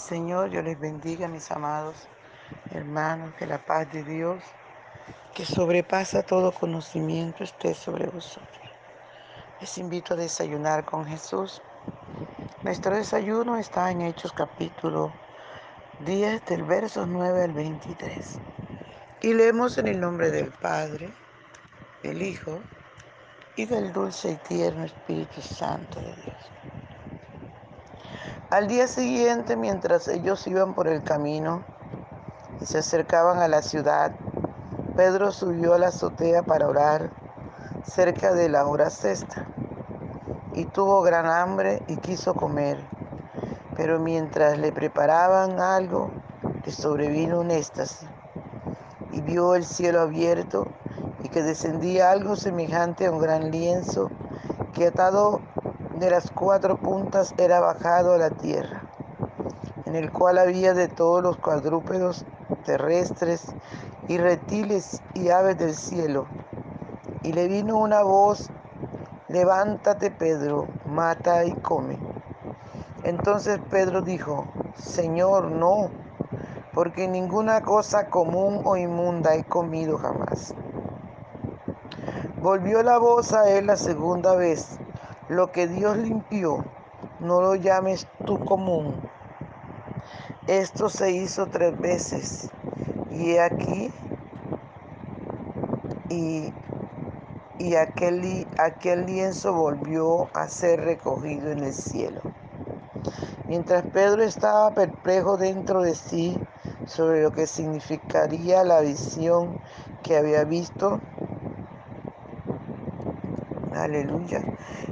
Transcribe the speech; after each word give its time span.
Señor, 0.00 0.48
yo 0.50 0.62
les 0.62 0.80
bendiga, 0.80 1.28
mis 1.28 1.50
amados 1.50 2.08
hermanos, 2.70 3.34
que 3.38 3.46
la 3.46 3.58
paz 3.58 3.92
de 3.92 4.02
Dios, 4.02 4.42
que 5.34 5.44
sobrepasa 5.44 6.22
todo 6.22 6.52
conocimiento, 6.52 7.44
esté 7.44 7.74
sobre 7.74 8.06
vosotros. 8.06 8.70
Les 9.60 9.76
invito 9.76 10.14
a 10.14 10.16
desayunar 10.16 10.86
con 10.86 11.04
Jesús. 11.04 11.60
Nuestro 12.62 12.96
desayuno 12.96 13.58
está 13.58 13.90
en 13.90 14.00
Hechos 14.00 14.32
capítulo 14.32 15.12
10 16.06 16.46
del 16.46 16.62
verso 16.64 17.04
9 17.06 17.44
al 17.44 17.52
23. 17.52 18.38
Y 19.20 19.34
leemos 19.34 19.76
en 19.76 19.86
el 19.86 20.00
nombre 20.00 20.30
del 20.30 20.50
Padre, 20.50 21.12
del 22.02 22.22
Hijo 22.22 22.58
y 23.54 23.66
del 23.66 23.92
dulce 23.92 24.32
y 24.32 24.36
tierno 24.48 24.84
Espíritu 24.84 25.42
Santo 25.42 26.00
de 26.00 26.14
Dios. 26.16 26.89
Al 28.50 28.66
día 28.66 28.88
siguiente, 28.88 29.54
mientras 29.54 30.08
ellos 30.08 30.44
iban 30.48 30.74
por 30.74 30.88
el 30.88 31.04
camino 31.04 31.62
y 32.60 32.66
se 32.66 32.78
acercaban 32.78 33.38
a 33.38 33.46
la 33.46 33.62
ciudad, 33.62 34.10
Pedro 34.96 35.30
subió 35.30 35.74
a 35.74 35.78
la 35.78 35.88
azotea 35.88 36.42
para 36.42 36.66
orar 36.66 37.12
cerca 37.84 38.32
de 38.32 38.48
la 38.48 38.66
hora 38.66 38.90
sexta 38.90 39.46
y 40.52 40.64
tuvo 40.64 41.00
gran 41.02 41.26
hambre 41.26 41.84
y 41.86 41.98
quiso 41.98 42.34
comer. 42.34 42.84
Pero 43.76 44.00
mientras 44.00 44.58
le 44.58 44.72
preparaban 44.72 45.60
algo, 45.60 46.10
le 46.64 46.72
sobrevino 46.72 47.38
un 47.38 47.52
éxtasis 47.52 48.08
y 49.12 49.20
vio 49.20 49.54
el 49.54 49.64
cielo 49.64 50.00
abierto 50.00 50.66
y 51.22 51.28
que 51.28 51.44
descendía 51.44 52.10
algo 52.10 52.34
semejante 52.34 53.06
a 53.06 53.12
un 53.12 53.20
gran 53.20 53.52
lienzo 53.52 54.10
que 54.74 54.88
atado 54.88 55.40
de 56.00 56.10
las 56.10 56.30
cuatro 56.30 56.78
puntas 56.78 57.34
era 57.36 57.60
bajado 57.60 58.14
a 58.14 58.18
la 58.18 58.30
tierra, 58.30 58.82
en 59.84 59.94
el 59.94 60.10
cual 60.10 60.38
había 60.38 60.72
de 60.72 60.88
todos 60.88 61.22
los 61.22 61.36
cuadrúpedos 61.36 62.24
terrestres 62.64 63.44
y 64.08 64.16
reptiles 64.16 65.02
y 65.12 65.28
aves 65.28 65.58
del 65.58 65.74
cielo. 65.74 66.26
Y 67.22 67.34
le 67.34 67.48
vino 67.48 67.76
una 67.76 68.02
voz, 68.02 68.48
levántate 69.28 70.10
Pedro, 70.10 70.68
mata 70.86 71.44
y 71.44 71.52
come. 71.52 71.98
Entonces 73.04 73.60
Pedro 73.70 74.00
dijo, 74.00 74.46
Señor, 74.76 75.50
no, 75.50 75.90
porque 76.72 77.08
ninguna 77.08 77.60
cosa 77.60 78.08
común 78.08 78.62
o 78.64 78.74
inmunda 78.78 79.34
he 79.34 79.44
comido 79.44 79.98
jamás. 79.98 80.54
Volvió 82.40 82.82
la 82.82 82.96
voz 82.96 83.34
a 83.34 83.50
él 83.50 83.66
la 83.66 83.76
segunda 83.76 84.34
vez, 84.34 84.79
lo 85.30 85.52
que 85.52 85.68
Dios 85.68 85.96
limpió, 85.96 86.64
no 87.20 87.40
lo 87.40 87.54
llames 87.54 88.08
tú 88.26 88.44
común. 88.44 88.96
Esto 90.48 90.88
se 90.88 91.12
hizo 91.12 91.46
tres 91.46 91.78
veces. 91.78 92.50
Y 93.12 93.36
aquí, 93.36 93.92
y, 96.08 96.52
y 97.60 97.76
aquel, 97.76 98.48
aquel 98.58 99.06
lienzo 99.06 99.54
volvió 99.54 100.26
a 100.34 100.48
ser 100.48 100.80
recogido 100.80 101.52
en 101.52 101.62
el 101.62 101.74
cielo. 101.74 102.22
Mientras 103.46 103.84
Pedro 103.84 104.24
estaba 104.24 104.74
perplejo 104.74 105.36
dentro 105.36 105.82
de 105.82 105.94
sí 105.94 106.36
sobre 106.86 107.22
lo 107.22 107.30
que 107.30 107.46
significaría 107.46 108.64
la 108.64 108.80
visión 108.80 109.60
que 110.02 110.16
había 110.16 110.42
visto, 110.42 110.98
aleluya, 113.74 114.42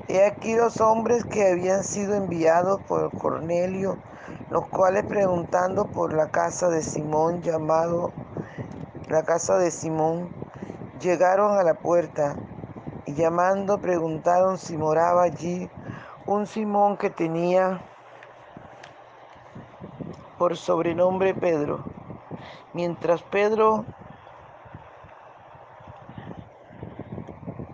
He 0.08 0.24
aquí 0.24 0.54
dos 0.54 0.80
hombres 0.80 1.24
que 1.24 1.48
habían 1.48 1.84
sido 1.84 2.14
enviados 2.14 2.80
por 2.82 3.12
Cornelio, 3.18 3.98
los 4.50 4.66
cuales 4.68 5.04
preguntando 5.04 5.86
por 5.86 6.14
la 6.14 6.30
casa 6.30 6.68
de 6.68 6.82
Simón, 6.82 7.42
llamado 7.42 8.12
la 9.08 9.22
casa 9.22 9.58
de 9.58 9.70
Simón, 9.70 10.30
llegaron 11.00 11.58
a 11.58 11.62
la 11.62 11.74
puerta 11.74 12.36
y 13.06 13.14
llamando 13.14 13.78
preguntaron 13.78 14.58
si 14.58 14.76
moraba 14.76 15.22
allí 15.22 15.68
un 16.26 16.46
Simón 16.46 16.96
que 16.96 17.10
tenía 17.10 17.82
por 20.38 20.56
sobrenombre 20.56 21.34
Pedro. 21.34 21.84
Mientras 22.72 23.22
Pedro 23.22 23.84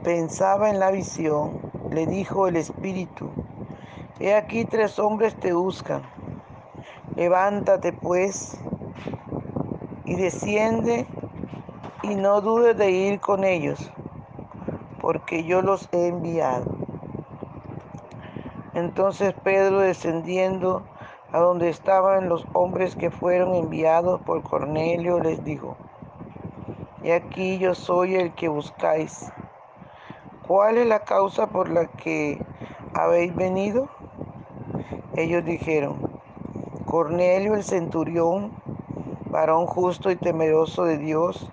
pensaba 0.04 0.69
en 0.69 0.78
la 0.78 0.91
visión, 0.91 1.59
le 1.91 2.06
dijo 2.06 2.47
el 2.47 2.56
Espíritu, 2.56 3.31
he 4.20 4.34
aquí 4.34 4.66
tres 4.66 4.98
hombres 4.98 5.34
te 5.41 5.54
buscan. 5.54 6.03
Levántate 7.16 7.94
pues 7.94 8.60
y 10.04 10.14
desciende 10.16 11.06
y 12.03 12.14
no 12.16 12.43
dudes 12.43 12.76
de 12.76 12.91
ir 12.91 13.19
con 13.19 13.44
ellos, 13.44 13.91
porque 15.00 15.44
yo 15.44 15.62
los 15.62 15.88
he 15.91 16.09
enviado. 16.09 16.66
Entonces 18.75 19.32
Pedro 19.43 19.81
descendiendo 19.81 20.84
a 21.32 21.38
donde 21.38 21.70
estaban 21.70 22.28
los 22.28 22.47
hombres 22.53 22.94
que 22.94 23.10
fueron 23.10 23.54
enviados 23.54 24.20
por 24.20 24.43
Cornelio, 24.43 25.19
les 25.20 25.43
dijo, 25.44 25.76
y 27.03 27.10
aquí 27.10 27.59
yo 27.59 27.75
soy 27.75 28.16
el 28.16 28.34
que 28.34 28.48
buscáis. 28.48 29.32
¿Cuál 30.47 30.77
es 30.77 30.87
la 30.87 31.00
causa 31.00 31.47
por 31.47 31.71
la 31.71 31.87
que 31.87 32.38
habéis 32.93 33.34
venido? 33.34 33.88
Ellos 35.16 35.43
dijeron, 35.43 35.97
Cornelio 36.84 37.55
el 37.55 37.65
centurión, 37.65 38.53
varón 39.31 39.66
justo 39.66 40.10
y 40.10 40.16
temeroso 40.16 40.84
de 40.84 40.99
Dios, 40.99 41.50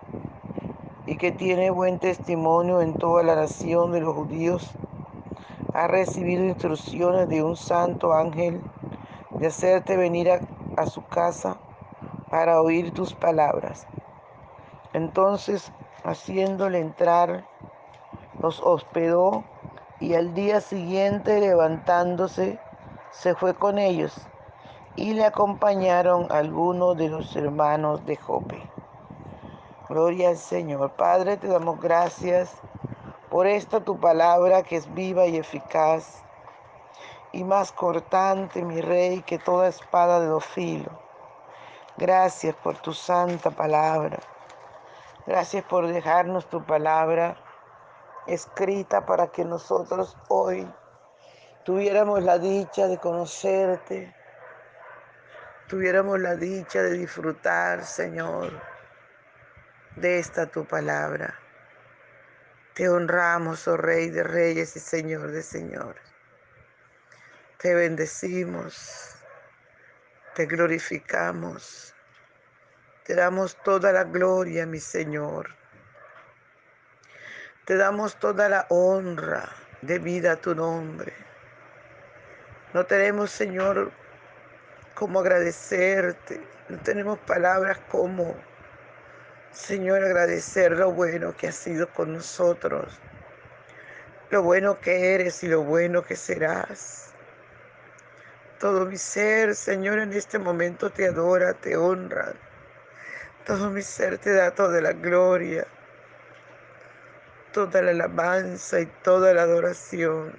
y 1.06 1.16
que 1.16 1.32
tiene 1.32 1.70
buen 1.70 2.00
testimonio 2.00 2.82
en 2.82 2.96
toda 2.96 3.24
la 3.24 3.36
nación 3.36 3.94
de 3.94 4.02
los 4.02 4.14
judíos, 4.14 4.74
ha 5.74 5.88
recibido 5.88 6.44
instrucciones 6.44 7.30
de 7.30 7.44
un 7.44 7.56
santo 7.56 8.14
ángel 8.14 8.62
de 9.30 9.48
hacerte 9.48 9.96
venir 9.96 10.30
a, 10.32 10.42
a 10.76 10.86
su 10.86 11.02
casa 11.06 11.56
para 12.30 12.62
oír 12.62 12.94
tus 12.94 13.14
palabras. 13.14 13.88
Entonces, 14.92 15.72
haciéndole 16.04 16.80
entrar, 16.80 17.46
los 18.42 18.60
hospedó 18.60 19.44
y 20.00 20.16
al 20.16 20.34
día 20.34 20.62
siguiente 20.62 21.40
levantándose 21.40 22.60
se 23.12 23.36
fue 23.36 23.54
con 23.54 23.78
ellos 23.78 24.16
y 24.96 25.14
le 25.14 25.26
acompañaron 25.26 26.28
algunos 26.32 26.98
de 26.98 27.10
los 27.10 27.36
hermanos 27.36 28.04
de 28.06 28.16
Jope. 28.16 28.62
Gloria 29.88 30.30
al 30.30 30.38
Señor. 30.38 30.92
Padre, 30.94 31.38
te 31.38 31.48
damos 31.48 31.80
gracias 31.80 32.52
por 33.30 33.46
esta 33.46 33.80
tu 33.82 34.00
palabra 34.00 34.64
que 34.64 34.78
es 34.78 34.92
viva 34.94 35.28
y 35.28 35.38
eficaz 35.38 36.24
y 37.32 37.44
más 37.44 37.72
cortante, 37.72 38.64
mi 38.64 38.82
rey, 38.82 39.22
que 39.22 39.38
toda 39.38 39.68
espada 39.68 40.20
de 40.20 40.28
dos. 40.28 40.46
Gracias 41.98 42.56
por 42.56 42.78
tu 42.78 42.94
santa 42.94 43.52
palabra. 43.52 44.18
Gracias 45.28 45.64
por 45.64 45.86
dejarnos 45.86 46.48
tu 46.48 46.64
palabra 46.64 47.38
escrita 48.28 49.06
para 49.06 49.28
que 49.28 49.44
nosotros 49.44 50.18
hoy 50.30 50.68
tuviéramos 51.64 52.24
la 52.24 52.38
dicha 52.38 52.88
de 52.88 52.98
conocerte, 52.98 54.16
tuviéramos 55.68 56.20
la 56.20 56.36
dicha 56.36 56.82
de 56.82 56.94
disfrutar, 56.94 57.86
Señor, 57.86 58.52
de 59.96 60.20
esta 60.20 60.48
tu 60.48 60.66
palabra. 60.66 61.40
Te 62.74 62.90
honramos, 62.90 63.68
oh 63.68 63.78
Rey 63.78 64.10
de 64.10 64.24
Reyes 64.24 64.76
y 64.76 64.80
Señor 64.80 65.32
de 65.32 65.44
Señores. 65.44 66.02
Te 67.58 67.76
bendecimos, 67.76 69.16
te 70.34 70.46
glorificamos, 70.46 71.94
te 73.04 73.14
damos 73.14 73.56
toda 73.64 73.92
la 73.92 74.06
gloria, 74.06 74.66
mi 74.66 74.80
Señor. 74.80 75.61
Te 77.66 77.78
damos 77.78 78.16
toda 78.16 78.50
la 78.50 78.66
honra 78.70 79.48
debida 79.84 80.32
a 80.32 80.36
tu 80.36 80.56
nombre. 80.56 81.14
No 82.74 82.88
tenemos, 82.88 83.30
Señor, 83.30 83.92
cómo 84.96 85.20
agradecerte. 85.20 86.42
No 86.70 86.80
tenemos 86.80 87.20
palabras 87.20 87.78
como, 87.92 88.36
Señor, 89.52 90.04
agradecer 90.04 90.72
lo 90.72 90.92
bueno 90.92 91.38
que 91.38 91.50
has 91.50 91.56
sido 91.56 91.88
con 91.94 92.14
nosotros. 92.14 93.00
Lo 94.32 94.42
bueno 94.42 94.80
que 94.80 95.14
eres 95.14 95.44
y 95.44 95.48
lo 95.48 95.62
bueno 95.62 96.04
que 96.04 96.16
serás. 96.16 97.14
Todo 98.60 98.88
mi 98.88 98.98
ser, 98.98 99.54
Señor, 99.54 100.00
en 100.00 100.14
este 100.14 100.40
momento 100.40 100.90
te 100.90 101.06
adora, 101.06 101.54
te 101.54 101.78
honra. 101.78 102.34
Todo 103.46 103.70
mi 103.70 103.84
ser 103.84 104.18
te 104.18 104.34
da 104.34 104.50
toda 104.50 104.82
la 104.82 104.94
gloria 104.94 105.68
toda 107.52 107.82
la 107.82 107.92
alabanza 107.92 108.80
y 108.80 108.86
toda 109.04 109.34
la 109.34 109.44
adoración. 109.44 110.34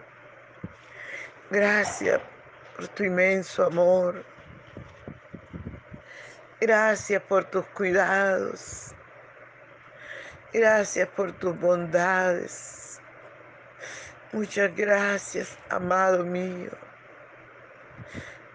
Gracias 1.50 2.20
por 2.76 2.88
tu 2.88 3.04
inmenso 3.04 3.64
amor. 3.64 4.24
Gracias 6.60 7.22
por 7.22 7.44
tus 7.44 7.66
cuidados. 7.66 8.94
Gracias 10.52 11.08
por 11.08 11.32
tus 11.32 11.58
bondades. 11.58 13.00
Muchas 14.32 14.74
gracias, 14.74 15.58
amado 15.68 16.24
mío. 16.24 16.70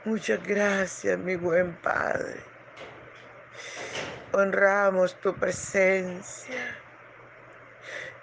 Muchas 0.06 0.42
gracias, 0.44 1.20
mi 1.20 1.36
buen 1.36 1.76
Padre. 1.82 2.42
Honramos 4.32 5.16
tu 5.20 5.36
presencia. 5.36 6.78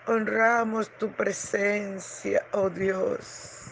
Honramos 0.06 0.90
tu 0.98 1.10
presencia, 1.12 2.44
oh 2.52 2.68
Dios. 2.68 3.70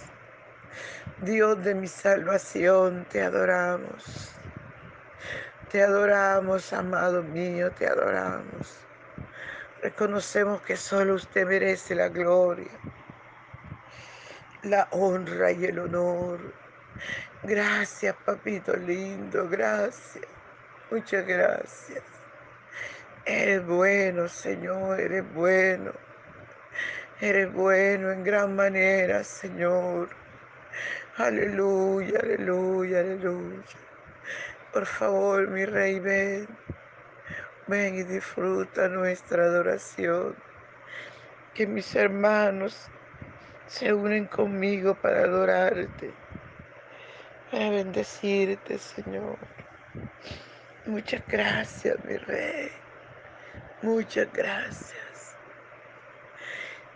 Dios 1.21 1.63
de 1.63 1.75
mi 1.75 1.87
salvación, 1.87 3.05
te 3.11 3.21
adoramos. 3.21 4.33
Te 5.71 5.83
adoramos, 5.83 6.73
amado 6.73 7.23
mío, 7.23 7.71
te 7.73 7.87
adoramos. 7.87 8.79
Reconocemos 9.83 10.63
que 10.63 10.75
solo 10.75 11.17
usted 11.17 11.47
merece 11.47 11.95
la 11.95 12.09
gloria, 12.09 12.73
la 14.63 14.89
honra 14.93 15.53
y 15.53 15.67
el 15.67 15.81
honor. 15.81 16.41
Gracias, 17.43 18.17
papito 18.25 18.75
lindo, 18.75 19.51
gracias. 19.51 20.25
Muchas 20.91 21.27
gracias. 21.27 22.03
Eres 23.27 23.67
bueno, 23.67 24.29
Señor, 24.31 24.99
eres 24.99 25.31
bueno. 25.35 25.93
Eres 27.23 27.53
bueno 27.53 28.11
en 28.11 28.25
gran 28.25 28.57
manera, 28.57 29.23
Señor. 29.23 30.09
Aleluya, 31.19 32.19
aleluya, 32.21 32.99
aleluya. 32.99 33.63
Por 34.73 34.85
favor, 34.87 35.47
mi 35.47 35.65
Rey, 35.65 36.01
ven. 36.01 36.49
Ven 37.69 37.95
y 37.95 38.03
disfruta 38.03 38.89
nuestra 38.89 39.45
adoración. 39.45 40.35
Que 41.55 41.65
mis 41.65 41.95
hermanos 41.95 42.89
se 43.69 43.95
unen 43.95 44.27
conmigo 44.27 44.97
para 44.97 45.21
adorarte, 45.21 46.11
para 47.53 47.71
bendecirte, 47.71 48.79
Señor. 48.79 49.39
Muchas 50.87 51.23
gracias, 51.29 52.05
mi 52.05 52.17
Rey. 52.17 52.69
Muchas 53.81 54.27
gracias. 54.33 55.12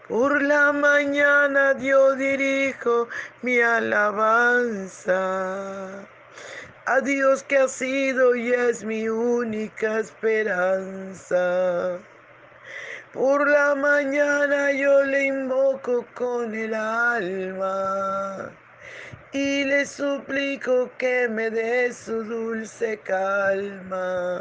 Por 0.09 0.41
la 0.41 0.73
mañana 0.73 1.77
yo 1.79 2.15
dirijo 2.15 3.09
mi 3.43 3.59
alabanza 3.59 5.19
a 6.87 7.01
Dios 7.01 7.43
que 7.43 7.59
ha 7.59 7.67
sido 7.67 8.37
y 8.37 8.53
es 8.53 8.85
mi 8.85 9.09
única 9.09 9.99
esperanza. 9.99 11.99
Por 13.13 13.49
la 13.49 13.75
mañana 13.75 14.71
yo 14.71 15.03
le 15.03 15.25
invoco 15.25 16.07
con 16.15 16.55
el 16.55 16.73
alma 16.73 18.53
y 19.33 19.65
le 19.65 19.87
suplico 19.87 20.89
que 20.99 21.29
me 21.29 21.51
dé 21.51 21.93
su 21.93 22.23
dulce 22.23 22.99
calma. 22.99 24.41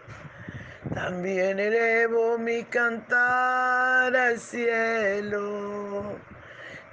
También 0.93 1.57
elevo 1.57 2.37
mi 2.37 2.63
cantar 2.65 4.13
al 4.13 4.37
cielo. 4.37 6.17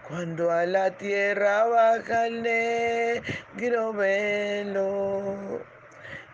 Cuando 0.07 0.53
a 0.53 0.65
la 0.67 0.93
tierra 0.93 1.65
baja 1.67 2.29
el 2.29 2.43
negro 2.43 3.93
velo, 3.93 5.61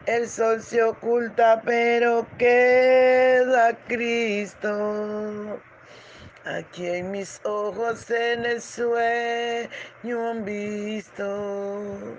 el 0.04 0.28
sol 0.28 0.60
se 0.62 0.82
oculta, 0.82 1.62
pero 1.64 2.26
queda 2.36 3.74
Cristo. 3.88 5.58
Aquí 6.44 6.86
en 6.86 7.12
mis 7.12 7.40
ojos 7.44 8.10
en 8.10 8.44
el 8.44 8.60
sueño 8.60 10.30
han 10.30 10.44
visto. 10.44 12.18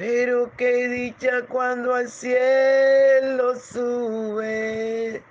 Pero 0.00 0.50
qué 0.56 0.88
dicha 0.88 1.42
cuando 1.46 1.94
al 1.94 2.08
cielo 2.08 3.54
sube, 3.54 5.22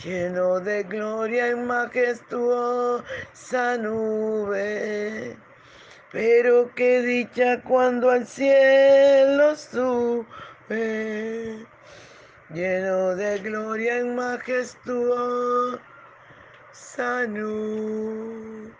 lleno 0.00 0.60
de 0.60 0.84
gloria 0.84 1.48
y 1.48 1.56
majestuosa 1.56 3.02
nube. 3.80 5.36
Pero 6.12 6.72
qué 6.76 7.02
dicha 7.02 7.60
cuando 7.62 8.10
al 8.10 8.28
cielo 8.28 9.56
sube, 9.56 10.24
lleno 12.50 13.16
de 13.16 13.38
gloria 13.40 13.98
y 13.98 14.04
majestuosa 14.04 15.80
nube. 17.26 18.70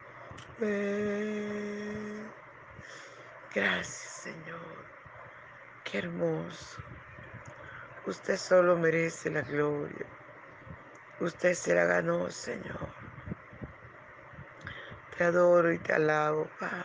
Gracias. 3.52 4.15
Hermoso. 5.96 6.82
Usted 8.04 8.36
solo 8.36 8.76
merece 8.76 9.30
la 9.30 9.40
gloria. 9.40 10.06
Usted 11.20 11.54
se 11.54 11.74
la 11.74 11.86
ganó, 11.86 12.30
Señor. 12.30 12.88
Te 15.16 15.24
adoro 15.24 15.72
y 15.72 15.78
te 15.78 15.94
alabo, 15.94 16.50
Padre. 16.60 16.84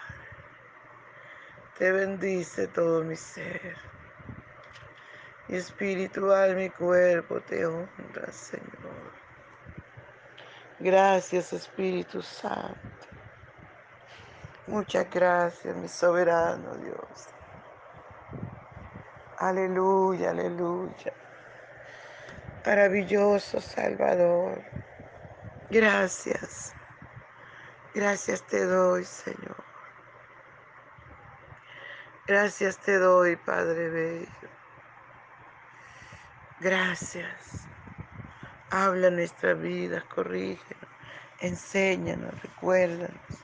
Te 1.78 1.92
bendice 1.92 2.68
todo 2.70 3.04
mi 3.04 3.18
ser. 3.18 3.76
Mi 5.50 5.58
espiritual, 5.58 6.56
mi 6.56 6.70
cuerpo 6.70 7.42
te 7.42 7.66
honra, 7.66 8.32
Señor. 8.32 9.12
Gracias, 10.80 11.52
Espíritu 11.52 12.22
Santo. 12.22 12.80
Muchas 14.68 15.10
gracias, 15.10 15.76
mi 15.76 15.90
soberano 15.90 16.76
Dios. 16.78 17.41
Aleluya, 19.42 20.30
aleluya. 20.30 21.14
Maravilloso 22.64 23.60
Salvador. 23.60 24.62
Gracias. 25.72 26.76
Gracias 27.96 28.46
te 28.46 28.64
doy, 28.64 29.04
Señor. 29.04 29.64
Gracias 32.28 32.78
te 32.78 33.00
doy, 33.00 33.36
Padre 33.36 33.90
Bello. 33.90 34.50
Gracias. 36.60 37.68
Habla 38.70 39.10
nuestra 39.10 39.56
vida, 39.56 40.06
corrígenos, 40.14 40.90
enséñanos, 41.40 42.40
recuérdanos 42.44 43.44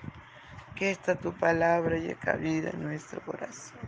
que 0.76 0.92
esta 0.92 1.20
tu 1.20 1.36
palabra 1.36 1.98
y 1.98 2.14
cabida 2.18 2.70
en 2.70 2.84
nuestro 2.84 3.20
corazón. 3.22 3.87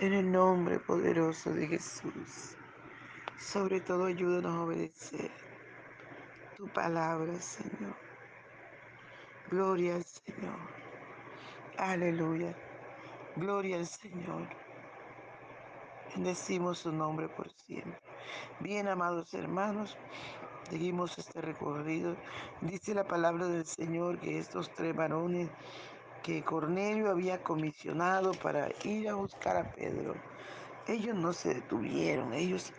En 0.00 0.14
el 0.14 0.32
nombre 0.32 0.80
poderoso 0.80 1.52
de 1.52 1.66
Jesús. 1.66 2.56
Sobre 3.38 3.82
todo 3.82 4.06
ayúdanos 4.06 4.54
a 4.54 4.62
obedecer 4.62 5.30
tu 6.56 6.66
palabra, 6.72 7.38
Señor. 7.38 7.98
Gloria 9.50 9.96
al 9.96 10.04
Señor. 10.04 10.70
Aleluya. 11.76 12.56
Gloria 13.36 13.76
al 13.76 13.86
Señor. 13.86 14.48
Bendecimos 16.14 16.78
su 16.78 16.92
nombre 16.92 17.28
por 17.28 17.50
siempre. 17.50 18.00
Bien, 18.58 18.88
amados 18.88 19.34
hermanos, 19.34 19.98
seguimos 20.70 21.18
este 21.18 21.42
recorrido. 21.42 22.16
Dice 22.62 22.94
la 22.94 23.06
palabra 23.06 23.48
del 23.48 23.66
Señor 23.66 24.18
que 24.18 24.38
estos 24.38 24.72
tres 24.72 24.96
varones 24.96 25.50
que 26.22 26.44
Cornelio 26.44 27.10
había 27.10 27.42
comisionado 27.42 28.32
para 28.32 28.68
ir 28.84 29.08
a 29.08 29.14
buscar 29.14 29.56
a 29.56 29.72
Pedro, 29.72 30.14
ellos 30.86 31.16
no 31.16 31.32
se 31.32 31.54
detuvieron, 31.54 32.32
ellos 32.32 32.72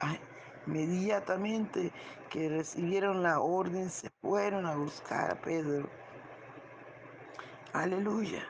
inmediatamente 0.65 1.91
que 2.29 2.49
recibieron 2.49 3.23
la 3.23 3.39
orden 3.39 3.89
se 3.89 4.09
fueron 4.21 4.65
a 4.65 4.75
buscar 4.75 5.31
a 5.31 5.41
Pedro. 5.41 5.89
Aleluya. 7.73 8.43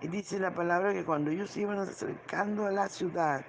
Y 0.00 0.08
dice 0.08 0.38
la 0.40 0.54
palabra 0.54 0.92
que 0.92 1.04
cuando 1.04 1.30
ellos 1.30 1.56
iban 1.56 1.78
acercando 1.78 2.66
a 2.66 2.72
la 2.72 2.88
ciudad, 2.88 3.44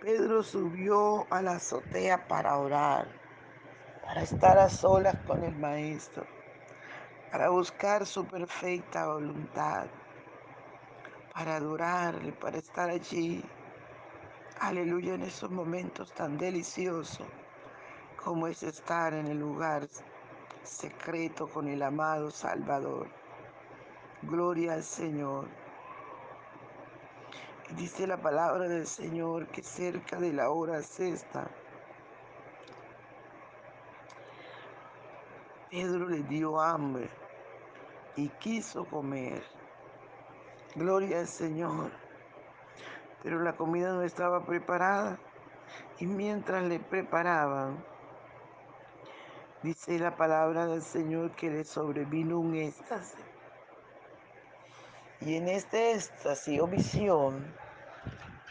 Pedro 0.00 0.42
subió 0.42 1.26
a 1.30 1.42
la 1.42 1.52
azotea 1.56 2.26
para 2.26 2.56
orar, 2.56 3.06
para 4.00 4.22
estar 4.22 4.58
a 4.58 4.70
solas 4.70 5.16
con 5.26 5.44
el 5.44 5.54
Maestro, 5.56 6.26
para 7.30 7.48
buscar 7.48 8.04
su 8.06 8.24
perfecta 8.24 9.06
voluntad, 9.06 9.86
para 11.32 11.56
adorarle, 11.56 12.32
para 12.32 12.58
estar 12.58 12.90
allí. 12.90 13.44
Aleluya 14.58 15.14
en 15.14 15.22
esos 15.22 15.50
momentos 15.50 16.12
tan 16.12 16.36
deliciosos 16.36 17.26
como 18.22 18.46
es 18.46 18.62
estar 18.62 19.14
en 19.14 19.28
el 19.28 19.38
lugar 19.38 19.88
secreto 20.62 21.48
con 21.48 21.68
el 21.68 21.82
amado 21.82 22.30
Salvador. 22.30 23.08
Gloria 24.22 24.74
al 24.74 24.82
Señor. 24.82 25.48
Dice 27.76 28.06
la 28.06 28.18
palabra 28.18 28.68
del 28.68 28.86
Señor 28.86 29.46
que 29.46 29.62
cerca 29.62 30.18
de 30.18 30.32
la 30.32 30.50
hora 30.50 30.82
sexta, 30.82 31.48
Pedro 35.70 36.08
le 36.08 36.24
dio 36.24 36.60
hambre 36.60 37.08
y 38.16 38.28
quiso 38.28 38.84
comer. 38.86 39.40
Gloria 40.74 41.20
al 41.20 41.28
Señor. 41.28 41.92
Pero 43.22 43.38
la 43.40 43.56
comida 43.56 43.92
no 43.92 44.02
estaba 44.02 44.44
preparada 44.44 45.16
y 46.00 46.06
mientras 46.06 46.64
le 46.64 46.80
preparaban, 46.80 47.84
dice 49.62 49.96
la 50.00 50.16
palabra 50.16 50.66
del 50.66 50.82
Señor 50.82 51.36
que 51.36 51.50
le 51.50 51.62
sobrevino 51.62 52.40
un 52.40 52.56
éxtasis. 52.56 53.24
Y 55.20 55.36
en 55.36 55.46
este 55.46 55.92
éxtasis 55.92 56.60
o 56.60 56.66
visión, 56.66 57.46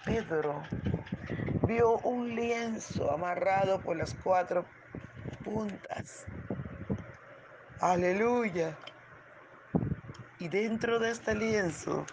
Pedro 0.06 0.62
vio 1.64 1.98
un 2.00 2.34
lienzo 2.34 3.12
amarrado 3.12 3.82
por 3.82 3.98
las 3.98 4.14
cuatro 4.14 4.64
puntas. 5.44 6.26
Aleluya. 7.82 8.78
Y 10.38 10.50
dentro 10.50 11.00
de 11.00 11.12
este 11.12 11.34
lienzo 11.34 12.06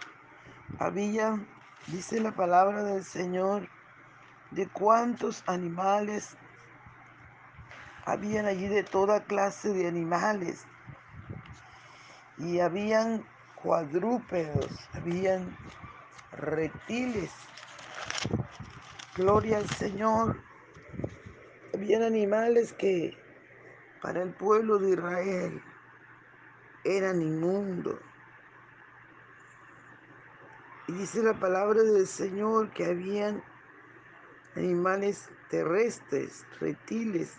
había, 0.79 1.45
dice 1.87 2.21
la 2.21 2.31
palabra 2.31 2.83
del 2.83 3.03
Señor, 3.03 3.67
de 4.51 4.69
cuántos 4.69 5.43
animales 5.45 6.37
habían 8.05 8.45
allí 8.45 8.69
de 8.69 8.83
toda 8.83 9.25
clase 9.25 9.73
de 9.73 9.89
animales. 9.89 10.65
Y 12.37 12.61
habían 12.61 13.25
cuadrúpedos, 13.61 14.67
habían 14.93 15.57
reptiles. 16.31 17.33
Gloria 19.17 19.57
al 19.57 19.69
Señor. 19.71 20.37
Habían 21.73 22.03
animales 22.03 22.71
que 22.71 23.26
para 24.07 24.23
el 24.23 24.31
pueblo 24.31 24.77
de 24.77 24.91
Israel 24.91 25.61
eran 26.85 27.21
inmundos. 27.21 27.99
Y 30.87 30.93
dice 30.93 31.21
la 31.21 31.33
palabra 31.33 31.83
del 31.83 32.07
Señor 32.07 32.71
que 32.71 32.85
habían 32.85 33.43
animales 34.55 35.29
terrestres, 35.49 36.45
reptiles, 36.61 37.35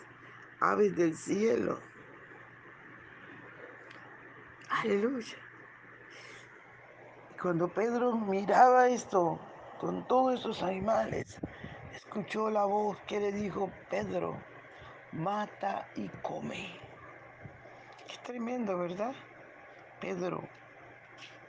aves 0.60 0.94
del 0.94 1.16
cielo. 1.16 1.80
Aleluya. 4.68 5.38
Y 7.34 7.38
cuando 7.38 7.68
Pedro 7.68 8.14
miraba 8.14 8.90
esto, 8.90 9.40
con 9.80 10.06
todos 10.06 10.38
esos 10.40 10.62
animales, 10.62 11.40
escuchó 11.94 12.50
la 12.50 12.66
voz 12.66 12.98
que 13.06 13.20
le 13.20 13.32
dijo, 13.32 13.72
Pedro, 13.88 14.36
mata 15.12 15.88
y 15.94 16.08
come. 16.22 16.78
Qué 18.06 18.16
tremendo, 18.24 18.78
¿verdad? 18.78 19.14
Pedro, 20.00 20.48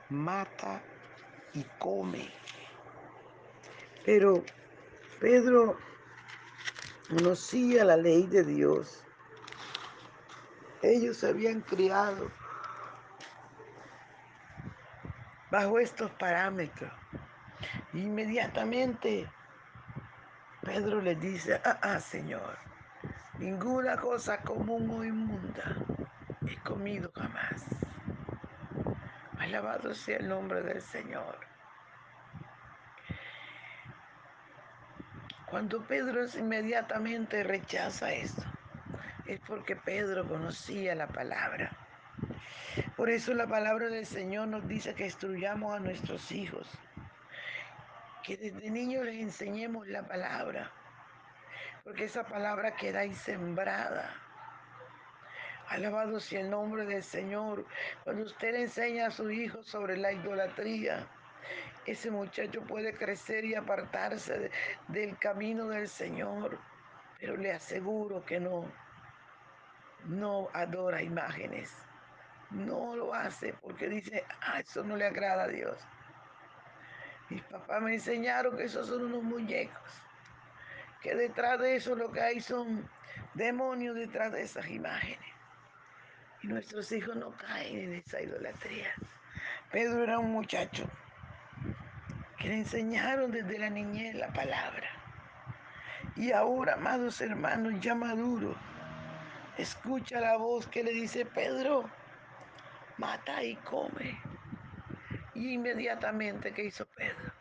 mata 0.09 0.81
y 1.53 1.63
come. 1.77 2.31
Pero 4.05 4.43
Pedro 5.19 5.77
conocía 7.09 7.83
la 7.83 7.97
ley 7.97 8.27
de 8.27 8.43
Dios. 8.43 9.03
Ellos 10.81 11.17
se 11.17 11.27
habían 11.27 11.61
criado 11.61 12.31
bajo 15.51 15.79
estos 15.79 16.11
parámetros. 16.11 16.91
Inmediatamente 17.93 19.29
Pedro 20.61 21.01
le 21.01 21.15
dice, 21.15 21.59
ah, 21.65 21.79
ah, 21.81 21.99
Señor, 21.99 22.57
ninguna 23.39 23.95
cosa 23.97 24.41
común 24.41 24.89
o 24.91 25.03
inmunda 25.03 25.75
he 26.45 26.57
comido 26.57 27.11
jamás. 27.15 27.63
Alabado 29.39 29.95
sea 29.95 30.17
el 30.17 30.27
nombre 30.27 30.61
del 30.61 30.81
Señor. 30.81 31.37
Cuando 35.49 35.81
Pedro 35.87 36.25
inmediatamente 36.37 37.43
rechaza 37.43 38.11
esto, 38.11 38.43
es 39.25 39.39
porque 39.47 39.75
Pedro 39.75 40.27
conocía 40.27 40.93
la 40.93 41.07
palabra. 41.07 41.71
Por 42.95 43.09
eso 43.09 43.33
la 43.33 43.47
palabra 43.47 43.87
del 43.87 44.05
Señor 44.05 44.47
nos 44.49 44.67
dice 44.67 44.93
que 44.93 45.05
instruyamos 45.05 45.75
a 45.75 45.79
nuestros 45.79 46.31
hijos, 46.31 46.69
que 48.23 48.37
desde 48.37 48.69
niños 48.69 49.05
les 49.05 49.15
enseñemos 49.15 49.87
la 49.87 50.03
palabra, 50.07 50.71
porque 51.89 52.03
esa 52.03 52.23
palabra 52.23 52.75
queda 52.75 52.99
ahí 52.99 53.15
sembrada. 53.15 54.13
Alabado 55.69 56.19
sea 56.19 56.41
el 56.41 56.51
nombre 56.51 56.85
del 56.85 57.01
Señor. 57.01 57.65
Cuando 58.03 58.25
usted 58.25 58.51
le 58.51 58.61
enseña 58.61 59.07
a 59.07 59.11
su 59.11 59.31
hijo 59.31 59.63
sobre 59.63 59.97
la 59.97 60.11
idolatría, 60.11 61.07
ese 61.87 62.11
muchacho 62.11 62.61
puede 62.61 62.93
crecer 62.93 63.43
y 63.43 63.55
apartarse 63.55 64.37
de, 64.37 64.51
del 64.89 65.17
camino 65.17 65.67
del 65.67 65.89
Señor, 65.89 66.59
pero 67.19 67.35
le 67.35 67.53
aseguro 67.53 68.23
que 68.23 68.39
no, 68.39 68.71
no 70.05 70.47
adora 70.53 71.01
imágenes. 71.01 71.75
No 72.51 72.95
lo 72.95 73.15
hace 73.15 73.53
porque 73.53 73.89
dice, 73.89 74.23
ah, 74.41 74.59
eso 74.59 74.83
no 74.83 74.95
le 74.95 75.07
agrada 75.07 75.45
a 75.45 75.47
Dios. 75.47 75.75
Mis 77.29 77.41
papás 77.45 77.81
me 77.81 77.95
enseñaron 77.95 78.55
que 78.55 78.65
esos 78.65 78.85
son 78.85 79.05
unos 79.05 79.23
muñecos, 79.23 80.03
que 81.01 81.15
detrás 81.15 81.59
de 81.59 81.75
eso 81.75 81.95
lo 81.95 82.11
que 82.11 82.21
hay 82.21 82.41
son 82.41 82.89
demonios 83.33 83.95
detrás 83.95 84.31
de 84.31 84.41
esas 84.41 84.67
imágenes. 84.69 85.19
Y 86.41 86.47
nuestros 86.47 86.91
hijos 86.91 87.15
no 87.15 87.31
caen 87.37 87.79
en 87.79 87.93
esa 87.93 88.21
idolatría. 88.21 88.93
Pedro 89.71 90.03
era 90.03 90.19
un 90.19 90.31
muchacho 90.31 90.89
que 92.37 92.47
le 92.47 92.55
enseñaron 92.55 93.31
desde 93.31 93.59
la 93.59 93.69
niñez 93.69 94.15
la 94.15 94.31
palabra. 94.31 94.87
Y 96.15 96.31
ahora, 96.31 96.73
amados 96.73 97.21
hermanos, 97.21 97.73
ya 97.79 97.95
maduro, 97.95 98.55
escucha 99.57 100.19
la 100.19 100.37
voz 100.37 100.67
que 100.67 100.83
le 100.83 100.91
dice, 100.91 101.25
Pedro, 101.25 101.89
mata 102.97 103.43
y 103.43 103.55
come. 103.57 104.19
Y 105.35 105.53
inmediatamente, 105.53 106.53
¿qué 106.53 106.65
hizo 106.65 106.85
Pedro? 106.87 107.31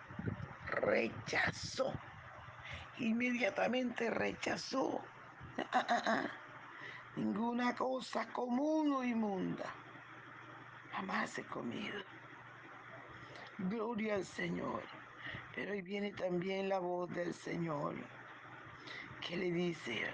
Rechazó. 0.66 1.92
Inmediatamente 3.00 4.10
rechazó. 4.10 5.00
Ninguna 7.16 7.74
cosa 7.74 8.28
común 8.32 8.92
o 8.92 9.04
inmunda. 9.04 9.72
Jamás 10.92 11.38
he 11.38 11.44
comido. 11.44 12.00
Gloria 13.58 14.14
al 14.14 14.24
Señor. 14.24 14.82
Pero 15.54 15.72
ahí 15.72 15.82
viene 15.82 16.12
también 16.12 16.68
la 16.68 16.78
voz 16.78 17.12
del 17.14 17.34
Señor 17.34 17.96
que 19.20 19.36
le 19.36 19.52
dice, 19.52 20.06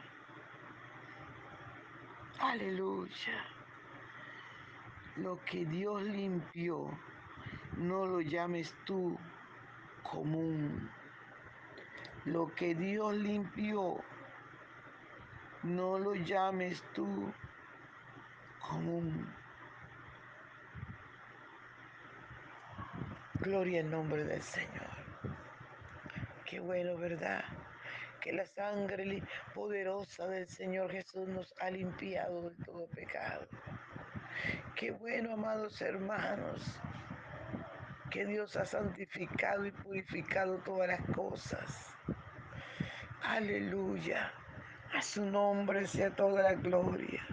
aleluya, 2.38 3.44
lo 5.16 5.38
que 5.44 5.64
Dios 5.66 6.02
limpió, 6.02 6.90
no 7.76 8.06
lo 8.06 8.20
llames 8.20 8.74
tú 8.84 9.18
común. 10.02 10.90
Lo 12.24 12.54
que 12.54 12.74
Dios 12.74 13.14
limpió, 13.14 14.02
no 15.62 15.98
lo 15.98 16.14
llames 16.14 16.82
tú 16.94 17.32
común. 18.60 19.30
Gloria 23.40 23.82
al 23.82 23.90
nombre 23.90 24.24
del 24.24 24.40
Señor. 24.40 24.88
Qué 26.46 26.60
bueno, 26.60 26.96
¿verdad? 26.96 27.44
Que 28.20 28.32
la 28.32 28.46
sangre 28.46 29.22
poderosa 29.54 30.26
del 30.26 30.48
Señor 30.48 30.90
Jesús 30.92 31.28
nos 31.28 31.52
ha 31.60 31.70
limpiado 31.70 32.48
de 32.48 32.64
todo 32.64 32.86
pecado. 32.86 33.46
Qué 34.74 34.92
bueno, 34.92 35.34
amados 35.34 35.80
hermanos, 35.82 36.62
que 38.14 38.24
Dios 38.24 38.54
ha 38.54 38.64
santificado 38.64 39.66
y 39.66 39.72
purificado 39.72 40.58
todas 40.58 40.86
las 40.86 41.00
cosas. 41.16 41.92
Aleluya. 43.24 44.32
A 44.96 45.02
su 45.02 45.24
nombre 45.24 45.84
sea 45.88 46.14
toda 46.14 46.44
la 46.44 46.52
gloria. 46.52 47.26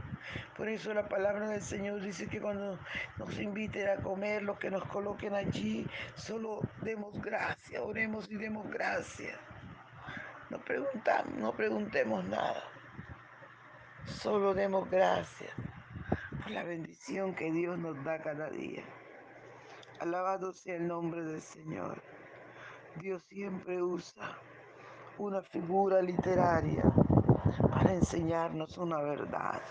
Por 0.57 0.67
eso 0.67 0.91
la 0.91 1.07
palabra 1.07 1.49
del 1.49 1.61
Señor 1.61 2.01
dice 2.01 2.27
que 2.27 2.41
cuando 2.41 2.79
nos 3.17 3.37
inviten 3.37 3.89
a 3.89 4.01
comer, 4.01 4.41
lo 4.41 4.57
que 4.57 4.71
nos 4.71 4.83
coloquen 4.85 5.35
allí, 5.35 5.85
solo 6.15 6.61
demos 6.81 7.13
gracias, 7.21 7.79
oremos 7.79 8.27
y 8.31 8.37
demos 8.37 8.67
gracias. 8.71 9.37
No 10.49 10.57
preguntamos, 10.65 11.35
no 11.35 11.53
preguntemos 11.53 12.25
nada. 12.25 12.63
Solo 14.05 14.55
demos 14.55 14.89
gracias 14.89 15.51
por 16.41 16.49
la 16.49 16.63
bendición 16.63 17.35
que 17.35 17.51
Dios 17.51 17.77
nos 17.77 18.03
da 18.03 18.17
cada 18.17 18.49
día. 18.49 18.83
Alabado 20.01 20.51
sea 20.51 20.77
el 20.77 20.87
nombre 20.87 21.23
del 21.23 21.43
Señor. 21.43 22.01
Dios 22.95 23.21
siempre 23.29 23.83
usa 23.83 24.35
una 25.19 25.43
figura 25.43 26.01
literaria 26.01 26.81
para 27.69 27.93
enseñarnos 27.93 28.79
una 28.79 28.99
verdad. 28.99 29.61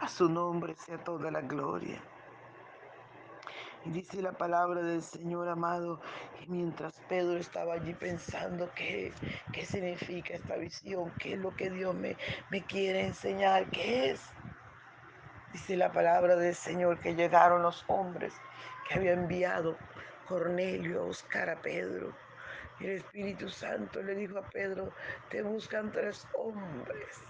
A 0.00 0.06
su 0.06 0.28
nombre 0.28 0.76
sea 0.76 1.02
toda 1.02 1.32
la 1.32 1.40
gloria. 1.40 2.00
Y 3.84 3.90
dice 3.90 4.22
la 4.22 4.30
palabra 4.30 4.80
del 4.82 5.02
Señor 5.02 5.48
amado, 5.48 6.00
y 6.40 6.46
mientras 6.46 6.94
Pedro 7.08 7.38
estaba 7.38 7.74
allí 7.74 7.92
pensando 7.92 8.70
qué, 8.76 9.12
qué 9.52 9.66
significa 9.66 10.34
esta 10.34 10.54
visión, 10.54 11.10
qué 11.18 11.32
es 11.32 11.40
lo 11.40 11.56
que 11.56 11.70
Dios 11.70 11.92
me, 11.92 12.16
me 12.50 12.62
quiere 12.62 13.06
enseñar, 13.06 13.68
qué 13.68 14.12
es. 14.12 14.20
Dice 15.56 15.74
la 15.78 15.90
palabra 15.90 16.36
del 16.36 16.54
Señor 16.54 17.00
que 17.00 17.14
llegaron 17.14 17.62
los 17.62 17.82
hombres 17.86 18.34
que 18.86 18.96
había 18.98 19.12
enviado 19.12 19.78
Cornelio 20.28 21.00
a 21.00 21.06
buscar 21.06 21.48
a 21.48 21.56
Pedro. 21.56 22.12
Y 22.78 22.84
el 22.84 22.90
Espíritu 22.96 23.48
Santo 23.48 24.02
le 24.02 24.14
dijo 24.14 24.36
a 24.36 24.42
Pedro, 24.50 24.92
te 25.30 25.40
buscan 25.40 25.90
tres 25.90 26.28
hombres. 26.34 27.22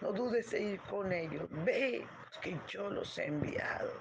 No 0.00 0.10
dudes 0.10 0.52
en 0.52 0.70
ir 0.70 0.80
con 0.80 1.12
ellos. 1.12 1.46
Ve, 1.64 2.04
que 2.42 2.58
yo 2.66 2.90
los 2.90 3.16
he 3.18 3.26
enviado. 3.26 3.92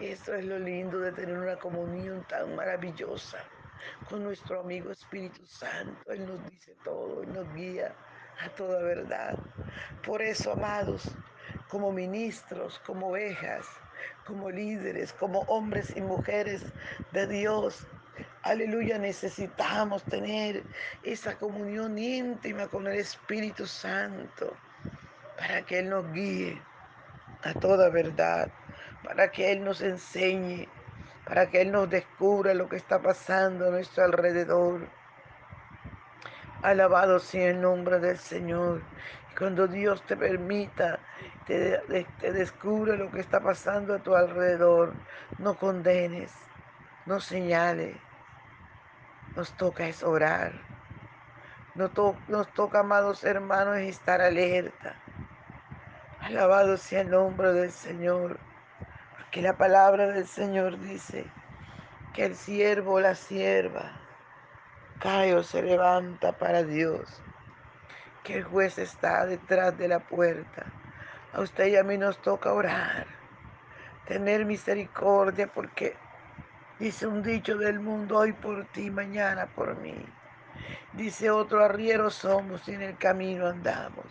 Esto 0.00 0.34
es 0.34 0.46
lo 0.46 0.58
lindo 0.58 0.98
de 1.00 1.12
tener 1.12 1.36
una 1.36 1.56
comunión 1.56 2.24
tan 2.28 2.56
maravillosa 2.56 3.44
con 4.08 4.24
nuestro 4.24 4.60
amigo 4.60 4.90
Espíritu 4.90 5.44
Santo. 5.44 6.10
Él 6.10 6.26
nos 6.26 6.42
dice 6.50 6.74
todo, 6.82 7.24
Él 7.24 7.30
nos 7.30 7.52
guía 7.52 7.94
a 8.40 8.48
toda 8.48 8.80
verdad. 8.82 9.38
Por 10.02 10.22
eso, 10.22 10.52
amados, 10.52 11.14
como 11.74 11.90
ministros, 11.90 12.80
como 12.86 13.08
ovejas, 13.08 13.66
como 14.24 14.48
líderes, 14.48 15.12
como 15.12 15.40
hombres 15.48 15.92
y 15.96 16.00
mujeres 16.00 16.62
de 17.10 17.26
Dios, 17.26 17.84
aleluya, 18.42 18.96
necesitamos 18.96 20.04
tener 20.04 20.62
esa 21.02 21.36
comunión 21.36 21.98
íntima 21.98 22.68
con 22.68 22.86
el 22.86 23.00
Espíritu 23.00 23.66
Santo 23.66 24.56
para 25.36 25.62
que 25.62 25.80
Él 25.80 25.90
nos 25.90 26.12
guíe 26.12 26.62
a 27.42 27.54
toda 27.54 27.90
verdad 27.90 28.48
para 29.02 29.32
que 29.32 29.50
Él 29.50 29.64
nos 29.64 29.82
enseñe, 29.82 30.68
para 31.26 31.50
que 31.50 31.62
Él 31.62 31.72
nos 31.72 31.90
descubra 31.90 32.54
lo 32.54 32.68
que 32.68 32.76
está 32.76 33.02
pasando 33.02 33.66
a 33.66 33.70
nuestro 33.70 34.04
alrededor. 34.04 34.88
Alabado 36.62 37.18
sea 37.18 37.50
el 37.50 37.60
nombre 37.60 37.98
del 37.98 38.16
Señor. 38.16 38.82
Y 39.32 39.36
cuando 39.36 39.66
Dios 39.66 40.06
te 40.06 40.16
permita, 40.16 41.00
te, 41.46 42.32
descubre 42.32 42.96
lo 42.96 43.10
que 43.10 43.20
está 43.20 43.40
pasando 43.40 43.94
a 43.94 43.98
tu 43.98 44.14
alrededor, 44.14 44.94
no 45.38 45.54
condenes, 45.56 46.32
no 47.06 47.20
señales. 47.20 47.96
Nos 49.36 49.52
toca 49.56 49.86
es 49.86 50.02
orar. 50.02 50.52
Nos, 51.74 51.92
to 51.92 52.16
nos 52.28 52.46
toca, 52.54 52.80
amados 52.80 53.24
hermanos, 53.24 53.78
estar 53.78 54.20
alerta. 54.20 54.94
Alabado 56.20 56.76
sea 56.76 57.00
el 57.00 57.10
nombre 57.10 57.52
del 57.52 57.70
Señor 57.72 58.38
que 59.34 59.42
la 59.42 59.56
palabra 59.56 60.06
del 60.06 60.28
Señor 60.28 60.78
dice 60.78 61.26
que 62.12 62.24
el 62.24 62.36
siervo 62.36 63.00
la 63.00 63.16
sierva 63.16 63.90
cae 65.00 65.34
o 65.34 65.42
se 65.42 65.60
levanta 65.60 66.30
para 66.38 66.62
Dios, 66.62 67.20
que 68.22 68.36
el 68.36 68.44
juez 68.44 68.78
está 68.78 69.26
detrás 69.26 69.76
de 69.76 69.88
la 69.88 69.98
puerta. 69.98 70.66
A 71.34 71.40
usted 71.40 71.66
y 71.66 71.76
a 71.76 71.82
mí 71.82 71.98
nos 71.98 72.22
toca 72.22 72.52
orar, 72.52 73.06
tener 74.06 74.44
misericordia 74.44 75.48
porque 75.48 75.96
dice 76.78 77.06
un 77.06 77.22
dicho 77.22 77.56
del 77.56 77.80
mundo 77.80 78.18
hoy 78.18 78.32
por 78.32 78.64
ti, 78.66 78.90
mañana 78.90 79.46
por 79.46 79.76
mí. 79.78 80.06
Dice 80.92 81.30
otro, 81.30 81.64
arrieros 81.64 82.14
somos 82.14 82.68
y 82.68 82.74
en 82.74 82.82
el 82.82 82.96
camino 82.96 83.48
andamos. 83.48 84.06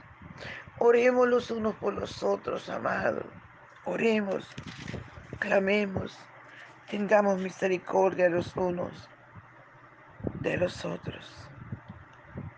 Oremos 0.80 1.28
los 1.28 1.50
unos 1.50 1.76
por 1.76 1.94
los 1.94 2.22
otros, 2.24 2.70
amados. 2.70 3.26
Oremos 3.86 4.46
clamemos, 5.40 6.18
tengamos 6.90 7.38
misericordia 7.38 8.30
los 8.30 8.56
unos 8.56 9.10
de 10.40 10.56
los 10.56 10.86
otros. 10.86 11.50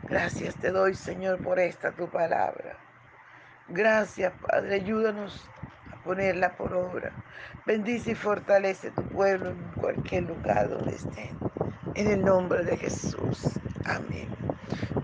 Gracias 0.03 0.55
te 0.55 0.71
doy, 0.71 0.93
Señor, 0.93 1.41
por 1.41 1.59
esta 1.59 1.91
tu 1.91 2.07
palabra. 2.07 2.84
Gracias, 3.67 4.31
Padre, 4.47 4.75
ayúdanos 4.75 5.49
a 5.91 5.95
ponerla 6.03 6.55
por 6.55 6.73
obra. 6.73 7.11
Bendice 7.65 8.11
y 8.11 8.15
fortalece 8.15 8.91
tu 8.91 9.01
pueblo 9.09 9.49
en 9.49 9.71
cualquier 9.81 10.23
lugar 10.23 10.69
donde 10.69 10.95
estén. 10.95 11.35
En 11.95 12.07
el 12.11 12.23
nombre 12.23 12.63
de 12.63 12.77
Jesús. 12.77 13.59
Amén. 13.85 14.29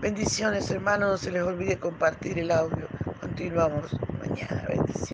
Bendiciones, 0.00 0.70
hermanos. 0.70 1.10
No 1.10 1.16
se 1.18 1.32
les 1.32 1.42
olvide 1.42 1.76
compartir 1.78 2.38
el 2.38 2.52
audio. 2.52 2.86
Continuamos 3.20 3.96
mañana. 4.20 4.64
Bendiciones. 4.68 5.02